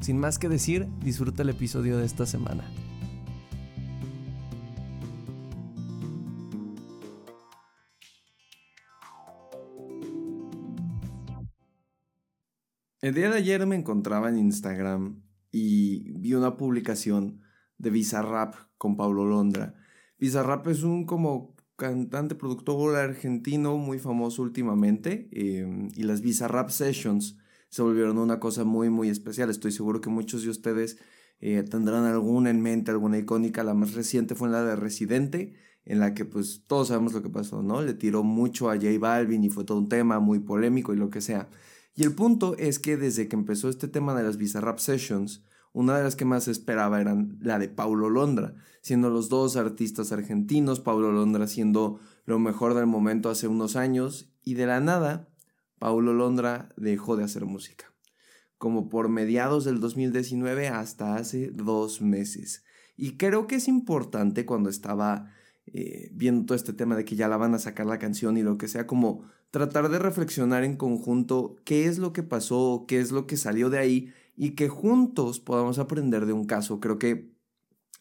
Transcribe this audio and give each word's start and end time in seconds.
Sin 0.00 0.18
más 0.18 0.38
que 0.38 0.48
decir, 0.48 0.86
disfruta 1.02 1.42
el 1.42 1.48
episodio 1.48 1.98
de 1.98 2.06
esta 2.06 2.26
semana. 2.26 2.64
El 13.06 13.14
día 13.14 13.30
de 13.30 13.38
ayer 13.38 13.64
me 13.66 13.76
encontraba 13.76 14.28
en 14.28 14.38
Instagram 14.38 15.22
y 15.52 16.10
vi 16.18 16.34
una 16.34 16.56
publicación 16.56 17.40
de 17.78 17.90
Bizarrap 17.90 18.54
con 18.78 18.96
Pablo 18.96 19.24
Londra. 19.24 19.74
Bizarrap 20.18 20.66
es 20.66 20.82
un 20.82 21.06
como 21.06 21.54
cantante, 21.76 22.34
productor 22.34 22.96
argentino 22.96 23.76
muy 23.76 23.98
famoso 23.98 24.42
últimamente 24.42 25.28
eh, 25.30 25.88
y 25.94 26.02
las 26.02 26.20
Bizarrap 26.20 26.70
Sessions 26.70 27.38
se 27.76 27.82
volvieron 27.82 28.16
una 28.16 28.40
cosa 28.40 28.64
muy, 28.64 28.88
muy 28.88 29.10
especial. 29.10 29.50
Estoy 29.50 29.70
seguro 29.70 30.00
que 30.00 30.08
muchos 30.08 30.42
de 30.42 30.48
ustedes 30.48 30.96
eh, 31.40 31.62
tendrán 31.62 32.04
alguna 32.04 32.48
en 32.48 32.62
mente, 32.62 32.90
alguna 32.90 33.18
icónica. 33.18 33.62
La 33.64 33.74
más 33.74 33.92
reciente 33.92 34.34
fue 34.34 34.48
la 34.48 34.64
de 34.64 34.76
Residente, 34.76 35.52
en 35.84 36.00
la 36.00 36.14
que 36.14 36.24
pues 36.24 36.62
todos 36.66 36.88
sabemos 36.88 37.12
lo 37.12 37.22
que 37.22 37.28
pasó, 37.28 37.62
¿no? 37.62 37.82
Le 37.82 37.92
tiró 37.92 38.22
mucho 38.22 38.70
a 38.70 38.76
J 38.76 38.98
Balvin 38.98 39.44
y 39.44 39.50
fue 39.50 39.64
todo 39.64 39.76
un 39.76 39.90
tema 39.90 40.20
muy 40.20 40.38
polémico 40.38 40.94
y 40.94 40.96
lo 40.96 41.10
que 41.10 41.20
sea. 41.20 41.50
Y 41.94 42.04
el 42.04 42.14
punto 42.14 42.56
es 42.56 42.78
que 42.78 42.96
desde 42.96 43.28
que 43.28 43.36
empezó 43.36 43.68
este 43.68 43.88
tema 43.88 44.14
de 44.14 44.22
las 44.22 44.38
Bizarrap 44.38 44.78
Sessions, 44.78 45.44
una 45.74 45.98
de 45.98 46.04
las 46.04 46.16
que 46.16 46.24
más 46.24 46.48
esperaba 46.48 46.98
eran 47.02 47.36
la 47.42 47.58
de 47.58 47.68
Paulo 47.68 48.08
Londra, 48.08 48.54
siendo 48.80 49.10
los 49.10 49.28
dos 49.28 49.56
artistas 49.56 50.12
argentinos, 50.12 50.80
Paulo 50.80 51.12
Londra 51.12 51.46
siendo 51.46 52.00
lo 52.24 52.38
mejor 52.38 52.72
del 52.72 52.86
momento 52.86 53.28
hace 53.28 53.48
unos 53.48 53.76
años, 53.76 54.32
y 54.44 54.54
de 54.54 54.64
la 54.64 54.80
nada 54.80 55.28
Paulo 55.78 56.12
Londra 56.14 56.70
dejó 56.76 57.16
de 57.16 57.24
hacer 57.24 57.44
música, 57.44 57.92
como 58.58 58.88
por 58.88 59.08
mediados 59.08 59.64
del 59.64 59.80
2019 59.80 60.68
hasta 60.68 61.16
hace 61.16 61.50
dos 61.50 62.00
meses. 62.00 62.64
Y 62.96 63.16
creo 63.16 63.46
que 63.46 63.56
es 63.56 63.68
importante 63.68 64.46
cuando 64.46 64.70
estaba 64.70 65.30
eh, 65.66 66.10
viendo 66.12 66.46
todo 66.46 66.56
este 66.56 66.72
tema 66.72 66.96
de 66.96 67.04
que 67.04 67.16
ya 67.16 67.28
la 67.28 67.36
van 67.36 67.54
a 67.54 67.58
sacar 67.58 67.86
la 67.86 67.98
canción 67.98 68.36
y 68.36 68.42
lo 68.42 68.56
que 68.56 68.68
sea, 68.68 68.86
como 68.86 69.24
tratar 69.50 69.88
de 69.90 69.98
reflexionar 69.98 70.64
en 70.64 70.76
conjunto 70.76 71.56
qué 71.64 71.86
es 71.86 71.98
lo 71.98 72.12
que 72.12 72.22
pasó, 72.22 72.84
qué 72.88 73.00
es 73.00 73.12
lo 73.12 73.26
que 73.26 73.36
salió 73.36 73.68
de 73.68 73.78
ahí 73.78 74.12
y 74.36 74.50
que 74.50 74.68
juntos 74.68 75.40
podamos 75.40 75.78
aprender 75.78 76.26
de 76.26 76.32
un 76.32 76.44
caso. 76.44 76.80
Creo 76.80 76.98
que, 76.98 77.32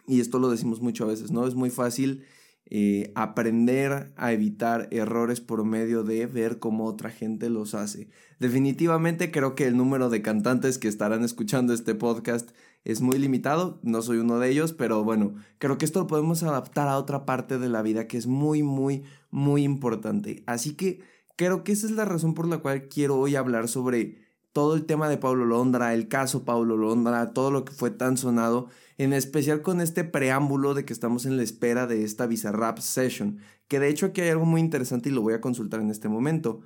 y 0.07 0.21
esto 0.21 0.39
lo 0.39 0.49
decimos 0.49 0.81
mucho 0.81 1.05
a 1.05 1.07
veces, 1.07 1.31
¿no? 1.31 1.47
Es 1.47 1.55
muy 1.55 1.69
fácil 1.69 2.23
eh, 2.67 3.11
aprender 3.13 4.11
a 4.16 4.31
evitar 4.31 4.88
errores 4.91 5.39
por 5.39 5.63
medio 5.66 6.03
de 6.03 6.25
ver 6.25 6.58
cómo 6.58 6.85
otra 6.85 7.11
gente 7.11 7.49
los 7.49 7.75
hace. 7.75 8.09
Definitivamente 8.39 9.30
creo 9.31 9.53
que 9.53 9.67
el 9.67 9.77
número 9.77 10.09
de 10.09 10.23
cantantes 10.23 10.80
que 10.80 10.88
estarán 10.88 11.23
escuchando 11.23 11.73
este 11.73 11.94
podcast 11.94 12.49
es 12.83 13.02
muy 13.02 13.17
limitado, 13.19 13.80
no 13.83 14.02
soy 14.02 14.17
uno 14.17 14.39
de 14.39 14.49
ellos, 14.49 14.73
pero 14.73 15.03
bueno, 15.03 15.35
creo 15.59 15.77
que 15.77 15.85
esto 15.85 16.02
lo 16.02 16.07
podemos 16.07 16.44
adaptar 16.44 16.88
a 16.88 16.97
otra 16.97 17.25
parte 17.25 17.57
de 17.59 17.69
la 17.69 17.81
vida 17.81 18.07
que 18.07 18.17
es 18.17 18.27
muy, 18.27 18.63
muy, 18.63 19.03
muy 19.29 19.63
importante. 19.63 20.44
Así 20.47 20.73
que 20.75 21.02
creo 21.35 21.63
que 21.63 21.72
esa 21.72 21.85
es 21.85 21.91
la 21.91 22.06
razón 22.06 22.34
por 22.34 22.47
la 22.47 22.59
cual 22.59 22.88
quiero 22.88 23.18
hoy 23.18 23.35
hablar 23.35 23.68
sobre 23.68 24.25
todo 24.55 24.75
el 24.75 24.85
tema 24.85 25.09
de 25.09 25.17
Pablo 25.17 25.43
Londra, 25.43 25.93
el 25.93 26.07
caso 26.07 26.45
Pablo 26.45 26.77
Londra, 26.77 27.33
todo 27.33 27.51
lo 27.51 27.66
que 27.66 27.73
fue 27.73 27.91
tan 27.91 28.16
sonado, 28.16 28.69
en 28.97 29.11
especial 29.11 29.61
con 29.61 29.81
este 29.81 30.05
preámbulo 30.05 30.73
de 30.73 30.85
que 30.85 30.93
estamos 30.93 31.25
en 31.25 31.35
la 31.35 31.43
espera 31.43 31.88
de 31.88 32.05
esta 32.05 32.25
Bizarrap 32.25 32.79
Session, 32.79 33.39
que 33.67 33.81
de 33.81 33.89
hecho 33.89 34.05
aquí 34.05 34.21
hay 34.21 34.29
algo 34.29 34.45
muy 34.45 34.61
interesante 34.61 35.09
y 35.09 35.11
lo 35.11 35.21
voy 35.21 35.33
a 35.33 35.41
consultar 35.41 35.81
en 35.81 35.91
este 35.91 36.07
momento. 36.07 36.61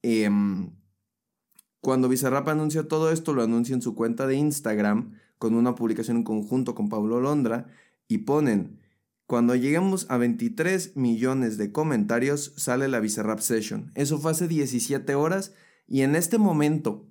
Em, 0.00 0.70
cuando 1.82 2.08
Bizarrap 2.08 2.48
anuncia 2.48 2.88
todo 2.88 3.12
esto, 3.12 3.34
lo 3.34 3.42
anuncia 3.42 3.74
en 3.74 3.82
su 3.82 3.94
cuenta 3.94 4.26
de 4.26 4.36
Instagram 4.36 5.12
con 5.36 5.54
una 5.54 5.74
publicación 5.74 6.16
en 6.16 6.24
conjunto 6.24 6.74
con 6.74 6.88
Pablo 6.88 7.20
Londra 7.20 7.66
y 8.08 8.18
ponen, 8.18 8.80
cuando 9.26 9.54
lleguemos 9.54 10.06
a 10.08 10.16
23 10.16 10.96
millones 10.96 11.58
de 11.58 11.72
comentarios 11.72 12.54
sale 12.56 12.88
la 12.88 13.00
Bizarrap 13.00 13.40
Session. 13.40 13.92
Eso 13.96 14.18
fue 14.18 14.30
hace 14.30 14.48
17 14.48 15.14
horas 15.14 15.52
y 15.86 16.00
en 16.00 16.16
este 16.16 16.38
momento 16.38 17.10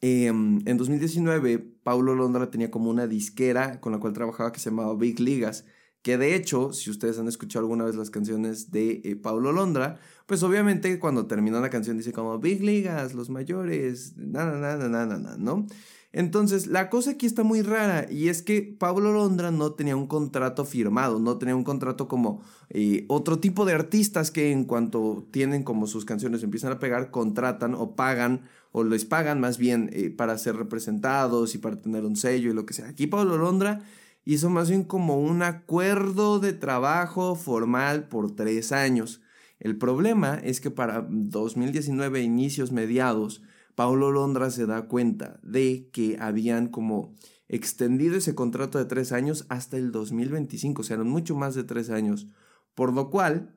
em, 0.00 0.60
en 0.66 0.76
2019, 0.76 1.58
Paulo 1.58 2.14
Londra 2.14 2.50
tenía 2.50 2.70
como 2.70 2.90
una 2.90 3.06
disquera 3.06 3.80
con 3.80 3.92
la 3.92 3.98
cual 3.98 4.12
trabajaba 4.12 4.52
que 4.52 4.60
se 4.60 4.70
llamaba 4.70 4.94
Big 4.96 5.20
Ligas, 5.20 5.64
que 6.06 6.18
de 6.18 6.36
hecho, 6.36 6.72
si 6.72 6.88
ustedes 6.88 7.18
han 7.18 7.26
escuchado 7.26 7.64
alguna 7.64 7.84
vez 7.84 7.96
las 7.96 8.10
canciones 8.10 8.70
de 8.70 9.00
eh, 9.02 9.16
Paulo 9.16 9.50
Londra, 9.50 9.98
pues 10.26 10.44
obviamente 10.44 11.00
cuando 11.00 11.26
termina 11.26 11.58
la 11.58 11.68
canción 11.68 11.96
dice 11.96 12.12
como 12.12 12.38
Big 12.38 12.62
Ligas, 12.62 13.12
los 13.12 13.28
mayores, 13.28 14.16
nada, 14.16 14.56
nada, 14.56 14.88
nada, 14.88 15.18
nada, 15.18 15.36
¿no? 15.36 15.66
Entonces, 16.12 16.68
la 16.68 16.90
cosa 16.90 17.10
aquí 17.10 17.26
está 17.26 17.42
muy 17.42 17.60
rara 17.62 18.06
y 18.08 18.28
es 18.28 18.42
que 18.42 18.62
Pablo 18.62 19.12
Londra 19.12 19.50
no 19.50 19.72
tenía 19.72 19.96
un 19.96 20.06
contrato 20.06 20.64
firmado, 20.64 21.18
no 21.18 21.38
tenía 21.38 21.56
un 21.56 21.64
contrato 21.64 22.06
como 22.06 22.40
eh, 22.70 23.04
otro 23.08 23.40
tipo 23.40 23.64
de 23.64 23.72
artistas 23.72 24.30
que 24.30 24.52
en 24.52 24.62
cuanto 24.62 25.26
tienen 25.32 25.64
como 25.64 25.88
sus 25.88 26.04
canciones 26.04 26.44
empiezan 26.44 26.70
a 26.70 26.78
pegar, 26.78 27.10
contratan 27.10 27.74
o 27.74 27.96
pagan 27.96 28.42
o 28.70 28.84
les 28.84 29.04
pagan 29.04 29.40
más 29.40 29.58
bien 29.58 29.90
eh, 29.92 30.10
para 30.10 30.38
ser 30.38 30.54
representados 30.54 31.56
y 31.56 31.58
para 31.58 31.80
tener 31.80 32.04
un 32.04 32.14
sello 32.14 32.52
y 32.52 32.54
lo 32.54 32.64
que 32.64 32.74
sea. 32.74 32.86
Aquí 32.86 33.08
Pablo 33.08 33.36
Londra 33.36 33.82
hizo 34.26 34.50
más 34.50 34.68
bien 34.68 34.84
como 34.84 35.18
un 35.18 35.42
acuerdo 35.42 36.40
de 36.40 36.52
trabajo 36.52 37.36
formal 37.36 38.08
por 38.08 38.34
tres 38.34 38.72
años. 38.72 39.22
El 39.60 39.78
problema 39.78 40.34
es 40.34 40.60
que 40.60 40.70
para 40.70 41.06
2019, 41.08 42.20
inicios, 42.20 42.72
mediados, 42.72 43.42
Paulo 43.76 44.10
Londra 44.10 44.50
se 44.50 44.66
da 44.66 44.88
cuenta 44.88 45.38
de 45.42 45.88
que 45.92 46.18
habían 46.20 46.66
como 46.68 47.14
extendido 47.48 48.16
ese 48.16 48.34
contrato 48.34 48.78
de 48.78 48.84
tres 48.86 49.12
años 49.12 49.46
hasta 49.48 49.76
el 49.76 49.92
2025, 49.92 50.82
o 50.82 50.84
sea, 50.84 50.96
eran 50.96 51.08
mucho 51.08 51.36
más 51.36 51.54
de 51.54 51.62
tres 51.62 51.88
años, 51.88 52.26
por 52.74 52.92
lo 52.92 53.10
cual 53.10 53.54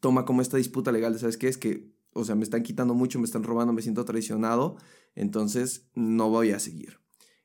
toma 0.00 0.24
como 0.24 0.42
esta 0.42 0.56
disputa 0.56 0.90
legal, 0.90 1.16
¿sabes 1.18 1.36
qué? 1.36 1.46
Es 1.46 1.58
que, 1.58 1.94
o 2.12 2.24
sea, 2.24 2.34
me 2.34 2.42
están 2.42 2.64
quitando 2.64 2.94
mucho, 2.94 3.20
me 3.20 3.24
están 3.26 3.44
robando, 3.44 3.72
me 3.72 3.82
siento 3.82 4.04
traicionado, 4.04 4.76
entonces 5.14 5.88
no 5.94 6.28
voy 6.28 6.50
a 6.50 6.58
seguir. 6.58 6.99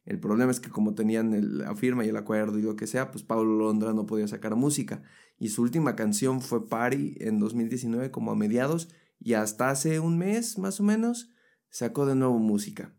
El 0.06 0.20
problema 0.20 0.52
es 0.52 0.60
que 0.60 0.70
como 0.70 0.94
tenían 0.94 1.58
la 1.58 1.76
firma 1.76 2.06
y 2.06 2.10
el 2.10 2.18
acuerdo 2.18 2.60
y 2.60 2.62
lo 2.62 2.76
que 2.76 2.88
sea, 2.88 3.12
pues 3.12 3.24
Paulo 3.24 3.58
Londra 3.58 3.94
no 3.94 4.06
podía 4.06 4.28
sacar 4.28 4.56
música. 4.56 5.02
Y 5.40 5.50
su 5.50 5.64
última 5.64 5.96
canción 5.96 6.42
fue 6.42 6.70
Party 6.70 7.16
en 7.20 7.40
2019 7.40 8.12
como 8.12 8.32
a 8.32 8.36
mediados 8.36 8.90
y 9.20 9.34
hasta 9.34 9.70
hace 9.70 10.00
un 10.00 10.18
mes 10.18 10.58
más 10.60 10.80
o 10.80 10.84
menos 10.84 11.32
sacó 11.70 12.06
de 12.06 12.16
nuevo 12.16 12.38
música. 12.38 12.94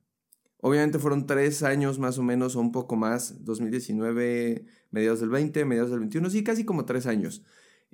Obviamente 0.58 0.98
fueron 0.98 1.26
tres 1.26 1.62
años 1.62 1.98
más 1.98 2.18
o 2.18 2.22
menos, 2.22 2.56
o 2.56 2.60
un 2.60 2.72
poco 2.72 2.96
más, 2.96 3.44
2019, 3.44 4.66
mediados 4.90 5.20
del 5.20 5.28
20, 5.28 5.64
mediados 5.64 5.90
del 5.90 6.00
21, 6.00 6.28
sí, 6.30 6.42
casi 6.42 6.64
como 6.64 6.86
tres 6.86 7.06
años, 7.06 7.44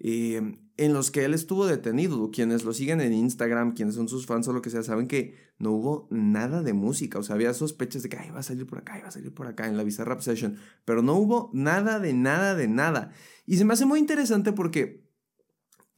eh, 0.03 0.59
en 0.77 0.93
los 0.93 1.11
que 1.11 1.25
él 1.25 1.33
estuvo 1.33 1.67
detenido. 1.67 2.31
Quienes 2.31 2.65
lo 2.65 2.73
siguen 2.73 3.01
en 3.01 3.13
Instagram, 3.13 3.75
quienes 3.75 3.95
son 3.95 4.09
sus 4.09 4.27
fans 4.27 4.49
o 4.49 4.53
lo 4.53 4.63
que 4.63 4.71
sea, 4.71 4.83
saben 4.83 5.07
que 5.07 5.37
no 5.59 5.73
hubo 5.73 6.09
nada 6.11 6.63
de 6.63 6.73
música. 6.73 7.19
O 7.19 7.23
sea, 7.23 7.37
había 7.37 7.55
sospechas 7.55 8.03
de 8.03 8.09
que 8.09 8.17
va 8.33 8.41
a 8.41 8.43
salir 8.43 8.67
por 8.67 8.79
acá, 8.79 8.99
va 9.01 9.09
a 9.09 9.13
salir 9.13 9.33
por 9.33 9.47
acá 9.47 9.69
en 9.69 9.77
la 9.77 9.85
Bizarrap 9.85 10.21
Session, 10.21 10.57
pero 10.85 11.03
no 11.03 11.15
hubo 11.15 11.51
nada 11.53 12.01
de 12.01 12.15
nada 12.15 12.55
de 12.55 12.69
nada. 12.69 13.13
Y 13.47 13.57
se 13.57 13.65
me 13.65 13.75
hace 13.75 13.87
muy 13.87 14.01
interesante 14.01 14.53
porque 14.53 15.05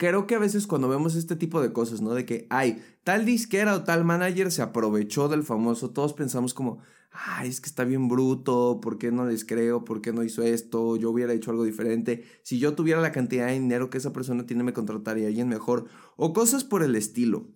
creo 0.08 0.26
que 0.26 0.34
a 0.34 0.38
veces 0.38 0.66
cuando 0.66 0.88
vemos 0.88 1.14
este 1.14 1.36
tipo 1.36 1.62
de 1.62 1.72
cosas, 1.72 2.00
¿no? 2.00 2.14
De 2.14 2.26
que, 2.26 2.46
hay 2.50 2.82
tal 3.04 3.24
disquera 3.24 3.74
o 3.74 3.84
tal 3.84 4.04
manager 4.04 4.52
se 4.52 4.62
aprovechó 4.62 5.28
del 5.28 5.42
famoso, 5.42 5.90
todos 5.90 6.12
pensamos 6.12 6.52
como, 6.52 6.80
ay, 7.10 7.48
es 7.48 7.60
que 7.60 7.68
está 7.68 7.84
bien 7.84 8.08
bruto, 8.08 8.80
¿por 8.82 8.98
qué 8.98 9.10
no 9.10 9.26
les 9.26 9.44
creo? 9.44 9.84
¿Por 9.84 10.02
qué 10.02 10.12
no 10.12 10.22
hizo 10.22 10.42
esto? 10.42 10.96
Yo 10.96 11.10
hubiera 11.10 11.32
hecho 11.32 11.50
algo 11.50 11.64
diferente. 11.64 12.24
Si 12.42 12.58
yo 12.58 12.74
tuviera 12.74 13.00
la 13.00 13.12
cantidad 13.12 13.46
de 13.46 13.54
dinero 13.54 13.88
que 13.88 13.98
esa 13.98 14.12
persona 14.12 14.46
tiene, 14.46 14.62
me 14.62 14.72
contrataría 14.72 15.24
a 15.24 15.28
alguien 15.28 15.48
mejor. 15.48 15.86
O 16.16 16.32
cosas 16.32 16.64
por 16.64 16.82
el 16.82 16.96
estilo. 16.96 17.48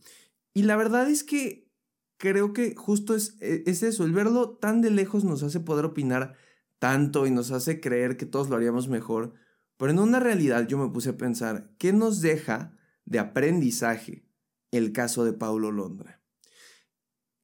Y 0.54 0.62
la 0.62 0.76
verdad 0.76 1.08
es 1.10 1.24
que 1.24 1.70
creo 2.16 2.52
que 2.52 2.74
justo 2.74 3.14
es, 3.14 3.36
e, 3.40 3.64
es 3.66 3.82
eso, 3.82 4.04
el 4.04 4.12
verlo 4.12 4.56
tan 4.56 4.80
de 4.80 4.90
lejos 4.90 5.24
nos 5.24 5.42
hace 5.42 5.60
poder 5.60 5.84
opinar 5.84 6.34
tanto 6.78 7.26
y 7.26 7.30
nos 7.30 7.50
hace 7.50 7.80
creer 7.80 8.16
que 8.16 8.26
todos 8.26 8.48
lo 8.48 8.56
haríamos 8.56 8.88
mejor 8.88 9.34
pero 9.78 9.92
en 9.92 10.00
una 10.00 10.20
realidad 10.20 10.66
yo 10.66 10.76
me 10.76 10.92
puse 10.92 11.10
a 11.10 11.16
pensar, 11.16 11.70
¿qué 11.78 11.92
nos 11.94 12.20
deja 12.20 12.76
de 13.06 13.20
aprendizaje 13.20 14.26
el 14.70 14.92
caso 14.92 15.24
de 15.24 15.32
Paulo 15.32 15.72
Londra? 15.72 16.20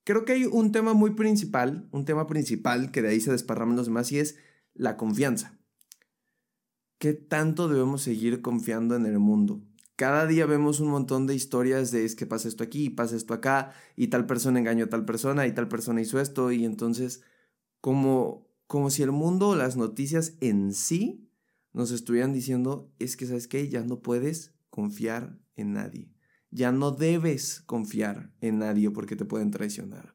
Creo 0.05 0.27
que 0.27 0.33
hay 0.33 0.45
un 0.45 0.71
tema 0.71 0.93
muy 0.93 1.13
principal, 1.13 1.89
un 1.93 2.05
tema 2.05 2.27
principal 2.27 2.91
que 2.91 3.01
de 3.01 3.09
ahí 3.09 3.21
se 3.21 3.33
desparraman 3.33 3.77
los 3.77 3.87
demás 3.87 4.13
y 4.13 4.19
es 4.19 4.37
la 4.75 4.99
confianza. 4.99 5.59
¿Qué 6.99 7.15
tanto 7.15 7.69
debemos 7.69 8.03
seguir 8.03 8.43
confiando 8.43 8.97
en 8.97 9.07
el 9.07 9.19
mundo? 9.19 9.63
Cada 9.97 10.27
día 10.27 10.45
vemos 10.45 10.81
un 10.81 10.89
montón 10.89 11.27
de 11.29 11.37
historias 11.37 11.93
de 11.93 12.05
es 12.05 12.17
que 12.17 12.27
pasa 12.27 12.49
esto 12.49 12.65
aquí, 12.65 12.91
pasa 12.91 13.15
esto 13.15 13.33
acá, 13.33 13.73
y 13.95 14.09
tal 14.09 14.27
persona 14.27 14.59
engañó 14.59 14.87
a 14.87 14.89
tal 14.89 15.05
persona, 15.05 15.47
y 15.47 15.53
tal 15.53 15.69
persona 15.69 16.01
hizo 16.01 16.21
esto, 16.21 16.51
y 16.51 16.65
entonces 16.65 17.23
como, 17.81 18.49
como 18.67 18.91
si 18.91 19.05
el 19.05 19.13
mundo 19.13 19.51
o 19.51 19.57
las 19.57 19.77
noticias 19.77 20.37
en 20.41 20.75
sí 20.75 21.31
nos 21.75 21.91
estuvieran 21.91 22.33
diciendo 22.33 22.91
es 22.99 23.17
que, 23.17 23.27
¿sabes 23.27 23.49
qué? 23.49 23.69
Ya 23.69 23.83
no 23.83 24.01
puedes 24.01 24.55
confiar 24.71 25.39
en 25.57 25.75
nadie. 25.75 26.15
Ya 26.51 26.73
no 26.73 26.93
debes 26.93 27.61
confiar 27.67 28.33
en 28.41 28.59
nadie 28.61 28.91
porque 28.91 29.17
te 29.17 29.25
pueden 29.25 29.51
traicionar. 29.51 30.15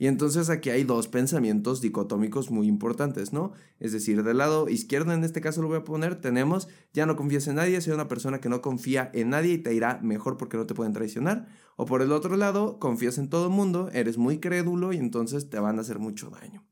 Y 0.00 0.06
entonces 0.06 0.48
aquí 0.48 0.70
hay 0.70 0.82
dos 0.82 1.08
pensamientos 1.08 1.82
dicotómicos 1.82 2.50
muy 2.50 2.66
importantes, 2.66 3.34
¿no? 3.34 3.52
Es 3.78 3.92
decir, 3.92 4.22
del 4.22 4.38
lado 4.38 4.68
izquierdo, 4.68 5.12
en 5.12 5.24
este 5.24 5.42
caso 5.42 5.60
lo 5.60 5.68
voy 5.68 5.76
a 5.76 5.84
poner, 5.84 6.18
tenemos, 6.22 6.68
ya 6.94 7.04
no 7.04 7.16
confías 7.16 7.46
en 7.48 7.56
nadie, 7.56 7.80
soy 7.82 7.92
una 7.92 8.08
persona 8.08 8.40
que 8.40 8.48
no 8.48 8.62
confía 8.62 9.10
en 9.12 9.28
nadie 9.28 9.52
y 9.52 9.58
te 9.58 9.74
irá 9.74 10.00
mejor 10.02 10.38
porque 10.38 10.56
no 10.56 10.66
te 10.66 10.74
pueden 10.74 10.94
traicionar. 10.94 11.48
O 11.76 11.84
por 11.84 12.00
el 12.00 12.12
otro 12.12 12.36
lado, 12.36 12.78
confías 12.78 13.18
en 13.18 13.28
todo 13.28 13.48
el 13.48 13.52
mundo, 13.52 13.90
eres 13.92 14.16
muy 14.16 14.40
crédulo 14.40 14.94
y 14.94 14.96
entonces 14.96 15.50
te 15.50 15.60
van 15.60 15.76
a 15.76 15.82
hacer 15.82 15.98
mucho 15.98 16.30
daño. 16.30 16.64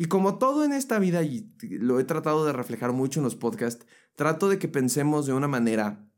Y 0.00 0.06
como 0.06 0.38
todo 0.38 0.64
en 0.64 0.72
esta 0.72 0.98
vida, 0.98 1.22
y 1.22 1.52
lo 1.60 2.00
he 2.00 2.04
tratado 2.04 2.46
de 2.46 2.54
reflejar 2.54 2.94
mucho 2.94 3.20
en 3.20 3.24
los 3.24 3.36
podcasts, 3.36 3.84
trato 4.14 4.48
de 4.48 4.58
que 4.58 4.66
pensemos 4.66 5.26
de 5.26 5.34
una 5.34 5.46
manera 5.46 6.10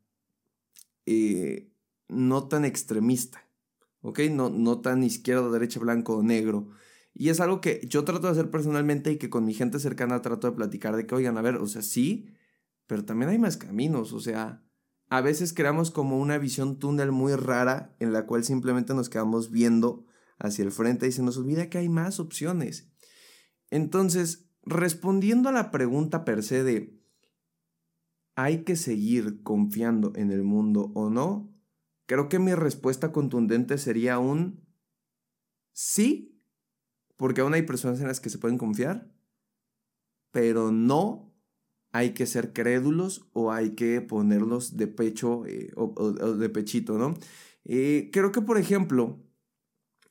eh, 1.04 1.72
no 2.06 2.46
tan 2.46 2.64
extremista, 2.64 3.44
¿ok? 4.00 4.20
No, 4.30 4.50
no 4.50 4.80
tan 4.82 5.02
izquierda, 5.02 5.50
derecha, 5.50 5.80
blanco 5.80 6.16
o 6.16 6.22
negro. 6.22 6.68
Y 7.12 7.30
es 7.30 7.40
algo 7.40 7.60
que 7.60 7.80
yo 7.88 8.04
trato 8.04 8.28
de 8.28 8.34
hacer 8.34 8.52
personalmente 8.52 9.10
y 9.10 9.18
que 9.18 9.30
con 9.30 9.44
mi 9.44 9.52
gente 9.52 9.80
cercana 9.80 10.22
trato 10.22 10.48
de 10.48 10.56
platicar 10.56 10.94
de 10.94 11.04
que, 11.04 11.16
oigan, 11.16 11.36
a 11.36 11.42
ver, 11.42 11.56
o 11.56 11.66
sea, 11.66 11.82
sí, 11.82 12.28
pero 12.86 13.04
también 13.04 13.30
hay 13.30 13.38
más 13.40 13.56
caminos, 13.56 14.12
o 14.12 14.20
sea, 14.20 14.62
a 15.08 15.20
veces 15.22 15.52
creamos 15.52 15.90
como 15.90 16.20
una 16.20 16.38
visión 16.38 16.78
túnel 16.78 17.10
muy 17.10 17.34
rara 17.34 17.96
en 17.98 18.12
la 18.12 18.26
cual 18.26 18.44
simplemente 18.44 18.94
nos 18.94 19.08
quedamos 19.08 19.50
viendo 19.50 20.06
hacia 20.38 20.64
el 20.64 20.70
frente 20.70 21.08
y 21.08 21.10
se 21.10 21.24
nos 21.24 21.36
olvida 21.36 21.68
que 21.68 21.78
hay 21.78 21.88
más 21.88 22.20
opciones. 22.20 22.91
Entonces, 23.72 24.50
respondiendo 24.64 25.48
a 25.48 25.52
la 25.52 25.70
pregunta 25.70 26.26
per 26.26 26.42
se 26.42 26.62
de 26.62 27.00
¿hay 28.34 28.64
que 28.64 28.76
seguir 28.76 29.42
confiando 29.42 30.12
en 30.14 30.30
el 30.30 30.42
mundo 30.42 30.92
o 30.94 31.08
no? 31.08 31.50
Creo 32.04 32.28
que 32.28 32.38
mi 32.38 32.54
respuesta 32.54 33.12
contundente 33.12 33.78
sería 33.78 34.18
un 34.18 34.62
sí, 35.72 36.38
porque 37.16 37.40
aún 37.40 37.54
hay 37.54 37.62
personas 37.62 37.98
en 38.02 38.08
las 38.08 38.20
que 38.20 38.28
se 38.28 38.36
pueden 38.36 38.58
confiar, 38.58 39.10
pero 40.32 40.70
no 40.70 41.34
hay 41.92 42.12
que 42.12 42.26
ser 42.26 42.52
crédulos 42.52 43.26
o 43.32 43.52
hay 43.52 43.70
que 43.70 44.02
ponerlos 44.02 44.76
de 44.76 44.86
pecho 44.86 45.46
eh, 45.46 45.72
o, 45.76 46.12
de 46.12 46.48
pechito, 46.50 46.98
¿no? 46.98 47.14
Eh, 47.64 48.10
creo 48.12 48.32
que, 48.32 48.42
por 48.42 48.58
ejemplo, 48.58 49.18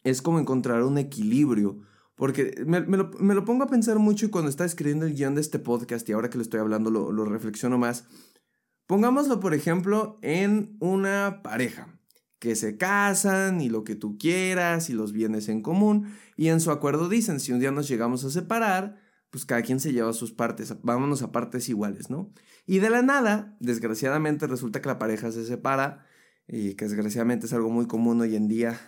es 0.03 0.23
como 0.23 0.39
encontrar 0.39 0.81
un 0.81 0.97
equilibrio 0.97 1.83
porque 2.21 2.53
me, 2.68 2.81
lo, 2.81 3.45
pongo 3.45 3.63
a 3.63 3.68
pensar 3.68 3.97
mucho 3.97 4.27
y 4.27 4.29
cuando 4.29 4.51
estaba 4.51 4.68
escribiendo 4.68 5.07
el 5.07 5.15
guion 5.15 5.33
de 5.33 5.41
este 5.41 5.57
podcast 5.57 6.07
y 6.07 6.12
ahora 6.12 6.29
que 6.29 6.38
lo 6.38 6.44
estoy 6.44 6.59
hablando 6.59 6.91
lo, 6.91 7.25
reflexiono 7.25 7.79
más. 7.79 8.06
Pongámoslo, 8.85 9.39
por 9.39 9.56
ejemplo, 9.56 10.19
en 10.21 10.77
una 10.79 11.41
pareja 11.41 12.00
que 12.38 12.56
se 12.56 12.77
casan 12.77 13.59
y 13.59 13.69
lo 13.69 13.83
que 13.83 13.95
tú 13.95 14.19
quieras 14.19 14.91
y 14.91 14.94
los 14.94 15.13
bienes 15.13 15.50
en 15.50 15.63
común 15.63 16.13
y 16.38 16.50
en 16.50 16.59
su 16.59 16.69
acuerdo 16.69 17.09
dicen, 17.09 17.39
si 17.39 17.53
un 17.53 17.59
día 17.59 17.71
nos 17.71 17.88
llegamos 17.88 18.23
a 18.23 18.29
separar, 18.29 19.01
pues 19.31 19.44
cada 19.44 19.63
quien 19.63 19.79
se 19.79 19.91
lleva 19.91 20.13
sus 20.13 20.31
partes, 20.31 20.75
vámonos 20.83 21.23
a 21.23 21.31
partes 21.31 21.69
iguales, 21.69 22.12
¿no? 22.12 22.31
Y 22.68 22.77
de 22.77 22.91
la 22.91 23.01
nada, 23.01 23.57
desgraciadamente 23.59 24.45
resulta 24.45 24.79
que 24.79 24.89
la 24.89 25.00
pareja 25.00 25.31
se 25.31 25.44
separa 25.44 26.06
y 26.47 26.75
que 26.75 26.85
desgraciadamente 26.85 27.47
es 27.47 27.53
algo 27.53 27.71
muy 27.71 27.88
común 27.88 28.21
hoy 28.21 28.35
en 28.35 28.47
día. 28.47 28.79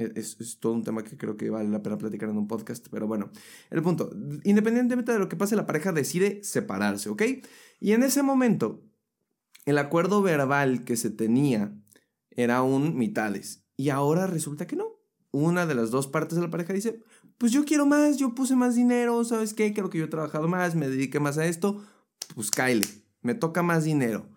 E, 0.00 0.12
es, 0.16 0.58
todo 0.58 0.72
un 0.72 0.82
tema 0.82 1.04
que 1.04 1.16
creo 1.16 1.36
que 1.36 1.50
vale 1.50 1.68
la 1.68 1.82
pena 1.82 1.98
platicar 1.98 2.30
en 2.30 2.38
un 2.38 2.48
podcast, 2.48 2.86
pero 2.90 3.06
bueno, 3.06 3.30
el 3.70 3.82
punto, 3.82 4.10
independientemente 4.44 5.12
de 5.12 5.18
lo 5.18 5.28
que 5.28 5.36
pase, 5.36 5.56
la 5.56 5.66
pareja 5.66 5.92
decide 5.92 6.42
separarse, 6.42 7.10
¿ok? 7.10 7.22
Y 7.80 7.92
en 7.92 8.02
ese 8.02 8.22
momento, 8.22 8.82
el 9.66 9.76
acuerdo 9.78 10.22
verbal 10.22 10.84
que 10.84 10.96
se 10.96 11.10
tenía 11.10 11.76
era 12.30 12.62
un 12.62 12.96
mitades, 12.96 13.62
y 13.76 13.90
ahora 13.90 14.26
resulta 14.26 14.66
que 14.66 14.76
no. 14.76 14.98
Una 15.32 15.64
de 15.66 15.74
las 15.74 15.90
dos 15.90 16.08
partes 16.08 16.36
de 16.36 16.42
la 16.42 16.50
pareja 16.50 16.72
dice, 16.72 17.00
pues 17.38 17.52
yo 17.52 17.64
quiero 17.64 17.86
más, 17.86 18.16
yo 18.16 18.34
puse 18.34 18.56
más 18.56 18.74
dinero, 18.74 19.22
¿sabes 19.24 19.54
qué? 19.54 19.72
Creo 19.72 19.90
que 19.90 19.98
yo 19.98 20.06
he 20.06 20.08
trabajado 20.08 20.48
más, 20.48 20.74
me 20.74 20.88
dediqué 20.88 21.20
más 21.20 21.38
a 21.38 21.46
esto, 21.46 21.84
pues 22.34 22.50
me 23.22 23.34
toca 23.34 23.62
más 23.62 23.84
dinero. 23.84 24.28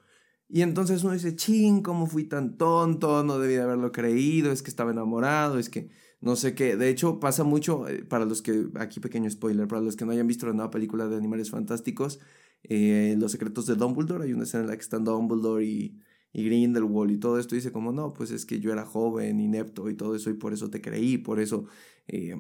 Y 0.53 0.61
entonces 0.61 1.03
uno 1.03 1.13
dice, 1.13 1.35
ching, 1.35 1.81
¿cómo 1.81 2.05
fui 2.05 2.25
tan 2.25 2.57
tonto? 2.57 3.23
No 3.23 3.39
debía 3.39 3.63
haberlo 3.63 3.91
creído, 3.91 4.51
es 4.51 4.61
que 4.61 4.69
estaba 4.69 4.91
enamorado, 4.91 5.57
es 5.57 5.67
que 5.67 5.89
no 6.21 6.35
sé 6.35 6.53
qué. 6.53 6.77
De 6.77 6.89
hecho, 6.89 7.19
pasa 7.19 7.43
mucho, 7.43 7.87
eh, 7.87 8.03
para 8.03 8.25
los 8.25 8.43
que, 8.43 8.67
aquí 8.75 8.99
pequeño 8.99 9.27
spoiler, 9.31 9.67
para 9.67 9.81
los 9.81 9.95
que 9.95 10.05
no 10.05 10.11
hayan 10.11 10.27
visto 10.27 10.45
la 10.45 10.53
nueva 10.53 10.69
película 10.69 11.07
de 11.07 11.17
Animales 11.17 11.49
Fantásticos, 11.49 12.19
eh, 12.61 13.15
Los 13.17 13.31
secretos 13.31 13.65
de 13.65 13.73
Dumbledore, 13.73 14.25
hay 14.25 14.33
una 14.33 14.43
escena 14.43 14.65
en 14.65 14.69
la 14.69 14.75
que 14.75 14.83
están 14.83 15.03
Dumbledore 15.03 15.65
y, 15.65 15.99
y 16.33 16.45
Grindelwald 16.45 17.09
y 17.09 17.17
todo 17.17 17.39
esto, 17.39 17.55
dice 17.55 17.71
como, 17.71 17.91
no, 17.91 18.13
pues 18.13 18.29
es 18.29 18.45
que 18.45 18.59
yo 18.59 18.71
era 18.71 18.85
joven, 18.85 19.39
inepto 19.39 19.89
y 19.89 19.95
todo 19.95 20.15
eso, 20.15 20.29
y 20.29 20.35
por 20.35 20.53
eso 20.53 20.69
te 20.69 20.81
creí, 20.81 21.17
por 21.17 21.39
eso... 21.39 21.65
Eh, 22.07 22.35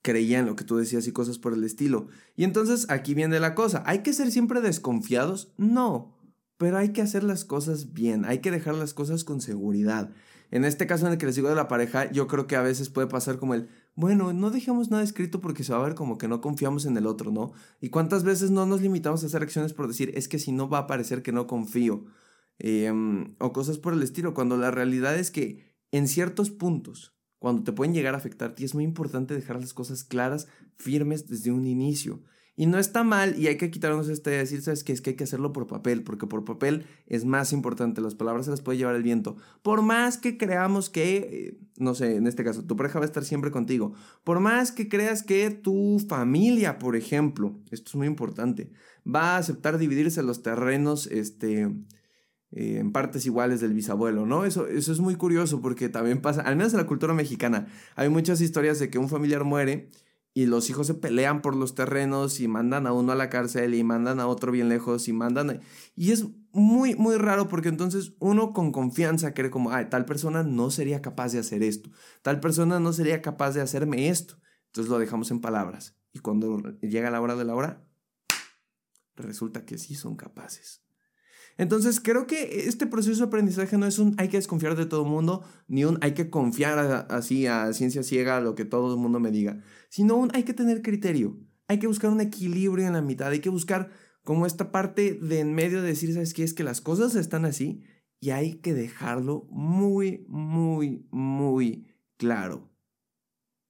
creía 0.00 0.38
en 0.38 0.46
lo 0.46 0.56
que 0.56 0.64
tú 0.64 0.76
decías 0.76 1.06
y 1.06 1.12
cosas 1.12 1.38
por 1.38 1.52
el 1.52 1.64
estilo. 1.64 2.06
Y 2.34 2.44
entonces 2.44 2.88
aquí 2.88 3.12
viene 3.12 3.40
la 3.40 3.54
cosa, 3.54 3.82
¿hay 3.84 3.98
que 3.98 4.14
ser 4.14 4.30
siempre 4.30 4.62
desconfiados? 4.62 5.52
No, 5.58 6.17
pero 6.58 6.76
hay 6.76 6.92
que 6.92 7.02
hacer 7.02 7.24
las 7.24 7.44
cosas 7.44 7.94
bien, 7.94 8.24
hay 8.24 8.40
que 8.40 8.50
dejar 8.50 8.74
las 8.74 8.92
cosas 8.92 9.24
con 9.24 9.40
seguridad. 9.40 10.10
En 10.50 10.64
este 10.64 10.86
caso 10.86 11.06
en 11.06 11.12
el 11.12 11.18
que 11.18 11.26
les 11.26 11.36
digo 11.36 11.48
de 11.48 11.54
la 11.54 11.68
pareja, 11.68 12.10
yo 12.10 12.26
creo 12.26 12.46
que 12.46 12.56
a 12.56 12.62
veces 12.62 12.88
puede 12.88 13.06
pasar 13.06 13.38
como 13.38 13.54
el, 13.54 13.68
bueno, 13.94 14.32
no 14.32 14.50
dejemos 14.50 14.90
nada 14.90 15.02
escrito 15.02 15.40
porque 15.40 15.62
se 15.62 15.72
va 15.72 15.78
a 15.78 15.84
ver 15.84 15.94
como 15.94 16.18
que 16.18 16.26
no 16.26 16.40
confiamos 16.40 16.86
en 16.86 16.96
el 16.96 17.06
otro, 17.06 17.30
¿no? 17.30 17.52
Y 17.80 17.90
cuántas 17.90 18.24
veces 18.24 18.50
no 18.50 18.64
nos 18.66 18.80
limitamos 18.80 19.22
a 19.22 19.26
hacer 19.26 19.42
acciones 19.42 19.74
por 19.74 19.88
decir, 19.88 20.10
es 20.14 20.26
que 20.26 20.38
si 20.38 20.52
no 20.52 20.68
va 20.68 20.78
a 20.78 20.86
parecer 20.86 21.22
que 21.22 21.32
no 21.32 21.46
confío. 21.46 22.06
Em, 22.58 23.36
o 23.38 23.52
cosas 23.52 23.78
por 23.78 23.92
el 23.92 24.02
estilo, 24.02 24.34
cuando 24.34 24.56
la 24.56 24.70
realidad 24.70 25.16
es 25.16 25.30
que 25.30 25.76
en 25.92 26.08
ciertos 26.08 26.50
puntos, 26.50 27.14
cuando 27.38 27.62
te 27.62 27.72
pueden 27.72 27.94
llegar 27.94 28.14
a 28.14 28.18
afectar, 28.18 28.54
es 28.58 28.74
muy 28.74 28.84
importante 28.84 29.34
dejar 29.34 29.60
las 29.60 29.74
cosas 29.74 30.02
claras, 30.02 30.48
firmes 30.76 31.28
desde 31.28 31.52
un 31.52 31.66
inicio. 31.66 32.22
Y 32.58 32.66
no 32.66 32.80
está 32.80 33.04
mal 33.04 33.38
y 33.38 33.46
hay 33.46 33.56
que 33.56 33.70
quitarnos 33.70 34.08
este 34.08 34.30
de 34.30 34.38
decir, 34.38 34.62
¿sabes 34.62 34.82
qué? 34.82 34.92
Es 34.92 35.00
que 35.00 35.10
hay 35.10 35.16
que 35.16 35.22
hacerlo 35.22 35.52
por 35.52 35.68
papel, 35.68 36.02
porque 36.02 36.26
por 36.26 36.44
papel 36.44 36.86
es 37.06 37.24
más 37.24 37.52
importante, 37.52 38.00
las 38.00 38.16
palabras 38.16 38.46
se 38.46 38.50
las 38.50 38.62
puede 38.62 38.78
llevar 38.78 38.96
el 38.96 39.04
viento. 39.04 39.36
Por 39.62 39.80
más 39.80 40.18
que 40.18 40.36
creamos 40.36 40.90
que, 40.90 41.18
eh, 41.18 41.58
no 41.76 41.94
sé, 41.94 42.16
en 42.16 42.26
este 42.26 42.42
caso, 42.42 42.64
tu 42.64 42.74
pareja 42.74 42.98
va 42.98 43.04
a 43.04 43.06
estar 43.06 43.24
siempre 43.24 43.52
contigo. 43.52 43.92
Por 44.24 44.40
más 44.40 44.72
que 44.72 44.88
creas 44.88 45.22
que 45.22 45.50
tu 45.50 46.04
familia, 46.08 46.80
por 46.80 46.96
ejemplo, 46.96 47.56
esto 47.70 47.90
es 47.90 47.94
muy 47.94 48.08
importante, 48.08 48.72
va 49.06 49.36
a 49.36 49.38
aceptar 49.38 49.78
dividirse 49.78 50.24
los 50.24 50.42
terrenos, 50.42 51.06
este, 51.06 51.62
eh, 52.50 52.78
en 52.80 52.90
partes 52.90 53.24
iguales 53.24 53.60
del 53.60 53.72
bisabuelo, 53.72 54.26
¿no? 54.26 54.44
Eso, 54.44 54.66
eso 54.66 54.90
es 54.90 54.98
muy 54.98 55.14
curioso 55.14 55.60
porque 55.60 55.88
también 55.88 56.20
pasa, 56.20 56.40
al 56.40 56.56
menos 56.56 56.72
en 56.72 56.78
la 56.78 56.86
cultura 56.88 57.14
mexicana, 57.14 57.68
hay 57.94 58.08
muchas 58.08 58.40
historias 58.40 58.80
de 58.80 58.90
que 58.90 58.98
un 58.98 59.08
familiar 59.08 59.44
muere 59.44 59.90
y 60.38 60.46
los 60.46 60.70
hijos 60.70 60.86
se 60.86 60.94
pelean 60.94 61.42
por 61.42 61.56
los 61.56 61.74
terrenos 61.74 62.38
y 62.38 62.46
mandan 62.46 62.86
a 62.86 62.92
uno 62.92 63.10
a 63.10 63.16
la 63.16 63.28
cárcel 63.28 63.74
y 63.74 63.82
mandan 63.82 64.20
a 64.20 64.28
otro 64.28 64.52
bien 64.52 64.68
lejos 64.68 65.08
y 65.08 65.12
mandan... 65.12 65.58
Y 65.96 66.12
es 66.12 66.26
muy, 66.52 66.94
muy 66.94 67.16
raro 67.16 67.48
porque 67.48 67.68
entonces 67.68 68.12
uno 68.20 68.52
con 68.52 68.70
confianza 68.70 69.34
cree 69.34 69.50
como, 69.50 69.72
ay, 69.72 69.86
tal 69.90 70.04
persona 70.04 70.44
no 70.44 70.70
sería 70.70 71.02
capaz 71.02 71.32
de 71.32 71.40
hacer 71.40 71.64
esto, 71.64 71.90
tal 72.22 72.38
persona 72.38 72.78
no 72.78 72.92
sería 72.92 73.20
capaz 73.20 73.50
de 73.50 73.62
hacerme 73.62 74.10
esto. 74.10 74.36
Entonces 74.66 74.88
lo 74.88 75.00
dejamos 75.00 75.32
en 75.32 75.40
palabras. 75.40 75.96
Y 76.12 76.20
cuando 76.20 76.78
llega 76.82 77.10
la 77.10 77.20
hora 77.20 77.34
de 77.34 77.44
la 77.44 77.56
hora, 77.56 77.84
resulta 79.16 79.64
que 79.64 79.76
sí 79.76 79.96
son 79.96 80.14
capaces. 80.14 80.84
Entonces 81.58 82.00
creo 82.00 82.28
que 82.28 82.68
este 82.68 82.86
proceso 82.86 83.18
de 83.18 83.26
aprendizaje 83.26 83.76
no 83.76 83.86
es 83.86 83.98
un 83.98 84.14
hay 84.16 84.28
que 84.28 84.36
desconfiar 84.36 84.76
de 84.76 84.86
todo 84.86 85.02
el 85.02 85.10
mundo, 85.10 85.42
ni 85.66 85.84
un 85.84 85.98
hay 86.00 86.14
que 86.14 86.30
confiar 86.30 87.06
así 87.10 87.46
a 87.46 87.72
ciencia 87.72 88.04
ciega 88.04 88.36
a 88.36 88.40
lo 88.40 88.54
que 88.54 88.64
todo 88.64 88.94
el 88.94 89.00
mundo 89.00 89.18
me 89.18 89.32
diga, 89.32 89.60
sino 89.90 90.16
un 90.16 90.30
hay 90.34 90.44
que 90.44 90.54
tener 90.54 90.82
criterio, 90.82 91.36
hay 91.66 91.80
que 91.80 91.88
buscar 91.88 92.10
un 92.10 92.20
equilibrio 92.20 92.86
en 92.86 92.92
la 92.92 93.02
mitad, 93.02 93.28
hay 93.28 93.40
que 93.40 93.50
buscar 93.50 93.90
como 94.22 94.46
esta 94.46 94.70
parte 94.70 95.14
de 95.14 95.40
en 95.40 95.52
medio 95.52 95.82
de 95.82 95.88
decir, 95.88 96.14
¿sabes 96.14 96.32
qué? 96.32 96.44
Es 96.44 96.54
que 96.54 96.62
las 96.62 96.80
cosas 96.80 97.16
están 97.16 97.44
así 97.44 97.82
y 98.20 98.30
hay 98.30 98.60
que 98.60 98.72
dejarlo 98.72 99.46
muy, 99.50 100.24
muy, 100.28 101.06
muy 101.10 101.88
claro. 102.16 102.70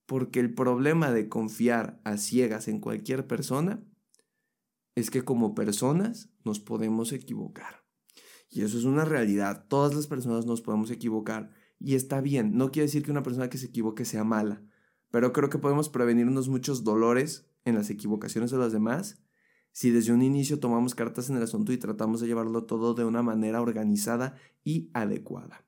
Porque 0.06 0.40
el 0.40 0.52
problema 0.52 1.10
de 1.10 1.28
confiar 1.28 2.00
a 2.04 2.16
ciegas 2.16 2.68
en 2.68 2.80
cualquier 2.80 3.26
persona 3.26 3.82
es 4.98 5.10
que 5.10 5.22
como 5.22 5.54
personas 5.54 6.30
nos 6.44 6.60
podemos 6.60 7.12
equivocar. 7.12 7.84
Y 8.50 8.62
eso 8.62 8.78
es 8.78 8.84
una 8.84 9.04
realidad. 9.04 9.66
Todas 9.68 9.94
las 9.94 10.06
personas 10.06 10.46
nos 10.46 10.60
podemos 10.62 10.90
equivocar. 10.90 11.50
Y 11.78 11.94
está 11.94 12.20
bien. 12.20 12.56
No 12.56 12.70
quiere 12.70 12.86
decir 12.86 13.02
que 13.02 13.10
una 13.10 13.22
persona 13.22 13.50
que 13.50 13.58
se 13.58 13.66
equivoque 13.66 14.04
sea 14.04 14.24
mala. 14.24 14.62
Pero 15.10 15.32
creo 15.32 15.50
que 15.50 15.58
podemos 15.58 15.88
prevenirnos 15.88 16.48
muchos 16.48 16.84
dolores 16.84 17.50
en 17.64 17.74
las 17.74 17.90
equivocaciones 17.90 18.50
de 18.50 18.58
los 18.58 18.72
demás 18.72 19.22
si 19.72 19.90
desde 19.90 20.12
un 20.12 20.22
inicio 20.22 20.58
tomamos 20.58 20.96
cartas 20.96 21.30
en 21.30 21.36
el 21.36 21.42
asunto 21.44 21.72
y 21.72 21.78
tratamos 21.78 22.20
de 22.20 22.26
llevarlo 22.26 22.64
todo 22.64 22.94
de 22.94 23.04
una 23.04 23.22
manera 23.22 23.60
organizada 23.60 24.34
y 24.64 24.90
adecuada. 24.92 25.64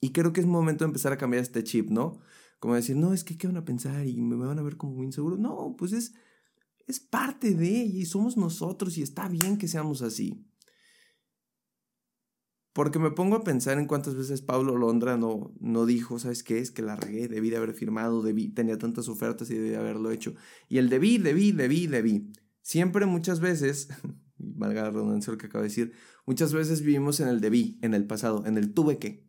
Y 0.00 0.12
creo 0.12 0.32
que 0.32 0.40
es 0.40 0.46
momento 0.46 0.84
de 0.84 0.88
empezar 0.88 1.12
a 1.12 1.18
cambiar 1.18 1.42
este 1.42 1.62
chip, 1.62 1.90
¿no? 1.90 2.20
Como 2.58 2.74
decir, 2.74 2.96
no, 2.96 3.12
es 3.12 3.22
que 3.22 3.36
qué 3.36 3.48
van 3.48 3.58
a 3.58 3.64
pensar 3.64 4.06
y 4.06 4.20
me 4.20 4.36
van 4.36 4.58
a 4.58 4.62
ver 4.62 4.78
como 4.78 4.94
muy 4.94 5.06
inseguro. 5.06 5.36
No, 5.36 5.74
pues 5.76 5.92
es 5.92 6.14
es 6.86 7.00
parte 7.00 7.54
de 7.54 7.68
ella 7.68 7.98
y 7.98 8.06
somos 8.06 8.36
nosotros 8.36 8.96
y 8.96 9.02
está 9.02 9.28
bien 9.28 9.58
que 9.58 9.68
seamos 9.68 10.02
así. 10.02 10.46
Porque 12.72 12.98
me 12.98 13.10
pongo 13.10 13.36
a 13.36 13.42
pensar 13.42 13.78
en 13.78 13.86
cuántas 13.86 14.14
veces 14.14 14.42
Pablo 14.42 14.76
Londra 14.76 15.16
no, 15.16 15.54
no 15.60 15.86
dijo, 15.86 16.18
¿sabes 16.18 16.42
qué? 16.42 16.58
Es 16.58 16.70
que 16.70 16.82
la 16.82 16.94
regué, 16.94 17.26
debí 17.26 17.48
de 17.48 17.56
haber 17.56 17.72
firmado, 17.72 18.22
debí, 18.22 18.50
tenía 18.50 18.76
tantas 18.76 19.08
ofertas 19.08 19.50
y 19.50 19.54
debí 19.54 19.70
de 19.70 19.78
haberlo 19.78 20.10
hecho. 20.10 20.34
Y 20.68 20.76
el 20.76 20.90
debí, 20.90 21.16
debí, 21.16 21.52
debí, 21.52 21.86
debí. 21.86 22.30
Siempre, 22.60 23.06
muchas 23.06 23.40
veces, 23.40 23.88
valga 24.36 24.82
la 24.82 24.90
redundancia 24.90 25.32
lo 25.32 25.38
que 25.38 25.46
acabo 25.46 25.62
de 25.62 25.70
decir, 25.70 25.92
muchas 26.26 26.52
veces 26.52 26.82
vivimos 26.82 27.18
en 27.20 27.28
el 27.28 27.40
debí, 27.40 27.78
en 27.80 27.94
el 27.94 28.06
pasado, 28.06 28.44
en 28.44 28.58
el 28.58 28.74
tuve 28.74 28.98
que. 28.98 29.26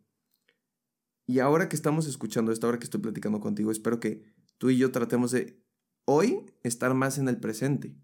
Y 1.25 1.39
ahora 1.39 1.69
que 1.69 1.77
estamos 1.77 2.05
escuchando 2.05 2.51
esto, 2.51 2.67
ahora 2.67 2.79
que 2.79 2.85
estoy 2.85 2.99
platicando 2.99 3.39
contigo, 3.39 3.71
espero 3.71 4.01
que 4.01 4.25
tú 4.57 4.69
y 4.69 4.77
yo 4.77 4.91
tratemos 4.91 5.31
de 5.31 5.66
hoy 6.07 6.45
estar 6.63 6.93
más 6.93 7.17
en 7.17 7.27
el 7.27 7.37
presente. 7.37 7.95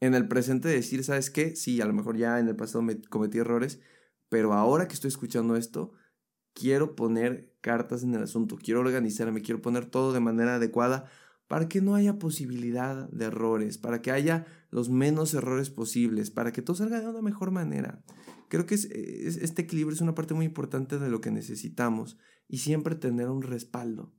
En 0.00 0.14
el 0.14 0.28
presente 0.28 0.68
decir, 0.68 1.02
¿sabes 1.02 1.30
qué? 1.30 1.56
Sí, 1.56 1.80
a 1.80 1.84
lo 1.84 1.92
mejor 1.92 2.16
ya 2.16 2.38
en 2.38 2.46
el 2.46 2.54
pasado 2.54 2.82
me 2.82 3.00
cometí 3.02 3.38
errores, 3.38 3.80
pero 4.28 4.52
ahora 4.52 4.86
que 4.86 4.94
estoy 4.94 5.08
escuchando 5.08 5.56
esto, 5.56 5.92
quiero 6.54 6.94
poner 6.94 7.56
cartas 7.60 8.04
en 8.04 8.14
el 8.14 8.22
asunto, 8.22 8.56
quiero 8.56 8.80
organizarme, 8.80 9.42
quiero 9.42 9.60
poner 9.60 9.86
todo 9.86 10.12
de 10.12 10.20
manera 10.20 10.54
adecuada 10.54 11.10
para 11.48 11.68
que 11.68 11.80
no 11.80 11.96
haya 11.96 12.20
posibilidad 12.20 13.08
de 13.10 13.24
errores, 13.24 13.78
para 13.78 14.00
que 14.00 14.12
haya 14.12 14.46
los 14.70 14.88
menos 14.88 15.34
errores 15.34 15.70
posibles, 15.70 16.30
para 16.30 16.52
que 16.52 16.62
todo 16.62 16.76
salga 16.76 17.00
de 17.00 17.08
una 17.08 17.22
mejor 17.22 17.50
manera. 17.50 18.04
Creo 18.48 18.66
que 18.66 18.76
este 18.76 19.62
equilibrio 19.62 19.94
es 19.94 20.00
una 20.00 20.14
parte 20.14 20.34
muy 20.34 20.46
importante 20.46 20.98
de 20.98 21.08
lo 21.10 21.20
que 21.20 21.32
necesitamos 21.32 22.16
y 22.46 22.58
siempre 22.58 22.94
tener 22.94 23.28
un 23.28 23.42
respaldo. 23.42 24.14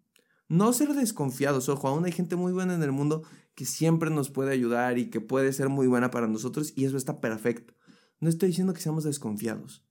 No 0.50 0.74
ser 0.74 0.96
desconfiados, 0.96 1.70
ojo, 1.70 1.88
aún 1.88 2.06
hay 2.06 2.12
gente 2.12 2.36
muy 2.36 2.52
buena 2.52 2.74
en 2.74 2.82
el 2.82 2.92
mundo 2.92 3.22
que 3.54 3.66
siempre 3.66 4.10
nos 4.10 4.32
puede 4.32 4.52
ayudar 4.52 4.98
y 4.98 5.12
que 5.12 5.22
puede 5.22 5.54
ser 5.54 5.70
muy 5.70 5.86
buena 5.86 6.10
para 6.10 6.28
nosotros 6.28 6.74
y 6.76 6.86
eso 6.86 6.98
está 6.98 7.22
perfecto. 7.22 7.76
No 8.20 8.30
estoy 8.30 8.50
diciendo 8.50 8.74
que 8.74 8.82
seamos 8.82 9.04
desconfiados, 9.04 9.86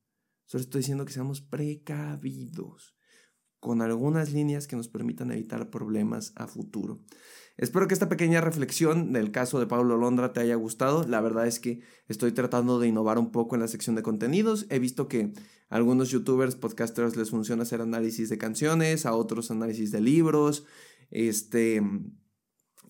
solo 0.47 0.63
estoy 0.63 0.81
diciendo 0.81 1.05
que 1.05 1.13
seamos 1.13 1.41
precavidos 1.43 2.97
con 3.61 3.83
algunas 3.83 4.33
líneas 4.33 4.67
que 4.67 4.75
nos 4.75 4.89
permitan 4.89 5.31
evitar 5.31 5.71
problemas 5.71 6.33
a 6.35 6.49
futuro. 6.49 7.05
Espero 7.59 7.89
que 7.89 7.95
esta 7.95 8.09
pequeña 8.09 8.41
reflexión 8.41 9.13
del 9.13 9.33
caso 9.33 9.59
de 9.59 9.67
Pablo 9.67 9.97
Londra 9.97 10.33
te 10.33 10.39
haya 10.39 10.55
gustado. 10.55 11.05
La 11.09 11.21
verdad 11.21 11.49
es 11.49 11.59
que 11.59 11.81
estoy 12.07 12.31
tratando 12.31 12.79
de 12.79 12.87
innovar 12.87 13.19
un 13.19 13.33
poco 13.33 13.57
en 13.57 13.61
la 13.61 13.67
sección 13.67 13.97
de 13.97 14.05
contenidos. 14.05 14.67
He 14.71 14.79
visto 14.79 15.09
que 15.09 15.33
a 15.69 15.75
algunos 15.75 16.09
youtubers, 16.11 16.55
podcasters 16.55 17.17
les 17.17 17.31
funciona 17.31 17.65
hacer 17.65 17.81
análisis 17.81 18.29
de 18.29 18.39
canciones, 18.39 19.07
a 19.07 19.13
otros 19.13 19.51
análisis 19.51 19.91
de 19.91 20.01
libros, 20.01 20.67
este, 21.11 21.83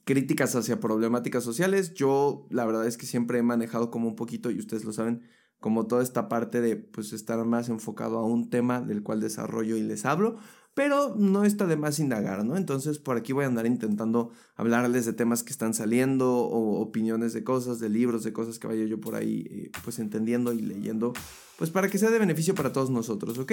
críticas 0.05 0.55
hacia 0.55 0.81
problemáticas 0.81 1.45
sociales. 1.45 1.95
Yo 1.95 2.47
la 2.51 2.67
verdad 2.67 2.87
es 2.87 2.99
que 2.99 3.07
siempre 3.07 3.39
he 3.39 3.43
manejado 3.43 3.91
como 3.91 4.07
un 4.07 4.17
poquito, 4.17 4.51
y 4.51 4.59
ustedes 4.59 4.85
lo 4.85 4.93
saben, 4.93 5.23
como 5.61 5.87
toda 5.87 6.03
esta 6.03 6.29
parte 6.29 6.61
de 6.61 6.77
pues 6.77 7.15
estar 7.15 7.43
más 7.47 7.71
enfocado 7.71 8.19
a 8.19 8.27
un 8.27 8.51
tema 8.51 8.83
del 8.83 9.03
cual 9.03 9.21
desarrollo 9.21 9.77
y 9.77 9.83
les 9.83 10.05
hablo, 10.05 10.37
pero 10.78 11.12
no 11.16 11.42
está 11.42 11.66
de 11.66 11.76
más 11.76 11.99
indagar, 11.99 12.44
¿no? 12.44 12.56
Entonces 12.56 13.00
por 13.00 13.16
aquí 13.16 13.32
voy 13.32 13.42
a 13.42 13.49
andar 13.49 13.66
intentando 13.66 14.30
hablarles 14.54 15.06
de 15.06 15.12
temas 15.12 15.42
que 15.42 15.50
están 15.50 15.75
saliendo 15.75 16.37
o 16.37 16.80
opiniones 16.80 17.32
de 17.32 17.42
cosas, 17.42 17.80
de 17.80 17.88
libros, 17.88 18.23
de 18.23 18.32
cosas 18.32 18.61
que 18.61 18.68
vaya 18.68 18.85
yo 18.85 19.00
por 19.00 19.16
ahí 19.16 19.49
eh, 19.50 19.73
pues 19.82 19.99
entendiendo 19.99 20.52
y 20.52 20.61
leyendo 20.61 21.14
pues 21.58 21.70
para 21.70 21.88
que 21.88 21.99
sea 21.99 22.11
de 22.11 22.20
beneficio 22.20 22.54
para 22.54 22.73
todos 22.73 22.88
nosotros, 22.88 23.37
¿ok? 23.37 23.52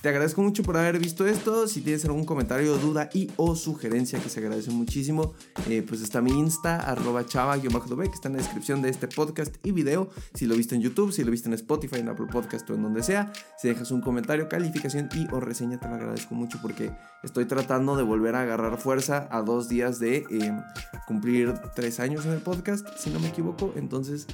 Te 0.00 0.08
agradezco 0.08 0.42
mucho 0.42 0.62
por 0.62 0.78
haber 0.78 0.98
visto 0.98 1.26
esto. 1.26 1.68
Si 1.68 1.82
tienes 1.82 2.02
algún 2.06 2.24
comentario, 2.24 2.78
duda 2.78 3.10
y 3.12 3.30
o 3.36 3.54
sugerencia, 3.54 4.18
que 4.18 4.30
se 4.30 4.40
agradece 4.40 4.70
muchísimo, 4.70 5.34
eh, 5.68 5.84
pues 5.86 6.00
está 6.00 6.22
mi 6.22 6.30
Insta, 6.30 6.80
arroba 6.80 7.26
chava 7.26 7.60
que 7.60 7.68
está 7.68 8.28
en 8.28 8.36
la 8.36 8.38
descripción 8.38 8.80
de 8.80 8.88
este 8.88 9.06
podcast 9.06 9.54
y 9.62 9.72
video. 9.72 10.08
Si 10.32 10.46
lo 10.46 10.56
viste 10.56 10.76
en 10.76 10.80
YouTube, 10.80 11.12
si 11.12 11.24
lo 11.24 11.30
viste 11.30 11.48
en 11.48 11.52
Spotify, 11.52 11.96
en 11.96 12.08
Apple 12.08 12.26
Podcast 12.32 12.68
o 12.70 12.74
en 12.74 12.82
donde 12.82 13.02
sea, 13.02 13.30
si 13.58 13.68
dejas 13.68 13.90
un 13.90 14.00
comentario, 14.00 14.48
calificación 14.48 15.10
y 15.14 15.26
o 15.30 15.38
reseña, 15.38 15.78
te 15.78 15.88
lo 15.88 15.96
agradezco 15.96 16.34
mucho 16.34 16.58
porque 16.62 16.92
estoy 17.22 17.44
tratando 17.44 17.96
de 17.96 18.02
volver 18.02 18.36
a 18.36 18.42
agarrar 18.42 18.78
fuerza 18.78 19.28
a 19.30 19.42
dos 19.42 19.68
días 19.68 19.98
de 19.98 20.24
eh, 20.30 20.62
cumplir 21.06 21.52
tres 21.74 22.00
años 22.00 22.24
en 22.24 22.32
el 22.32 22.40
podcast, 22.40 22.86
si 22.96 23.10
no 23.10 23.20
me 23.20 23.28
equivoco. 23.28 23.72
Entonces 23.76 24.26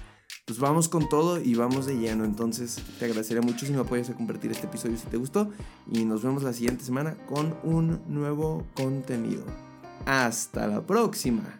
pues 0.48 0.58
vamos 0.58 0.88
con 0.88 1.08
todo 1.10 1.38
y 1.38 1.54
vamos 1.54 1.86
de 1.86 1.98
lleno. 1.98 2.24
Entonces 2.24 2.82
te 2.98 3.04
agradecería 3.04 3.42
mucho 3.42 3.66
si 3.66 3.72
me 3.72 3.80
apoyas 3.80 4.08
a 4.10 4.14
compartir 4.14 4.50
este 4.50 4.66
episodio 4.66 4.96
si 4.96 5.06
te 5.06 5.18
gustó. 5.18 5.50
Y 5.92 6.04
nos 6.04 6.22
vemos 6.22 6.42
la 6.42 6.52
siguiente 6.52 6.84
semana 6.84 7.16
con 7.26 7.56
un 7.62 8.00
nuevo 8.08 8.66
contenido. 8.74 9.44
Hasta 10.06 10.66
la 10.66 10.80
próxima. 10.86 11.54